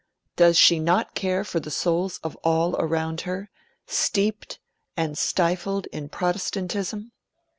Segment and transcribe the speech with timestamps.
[0.35, 3.51] Does she not care for the souls of all around her,
[3.85, 4.59] steeped
[4.97, 7.11] and stifled in Protestantism?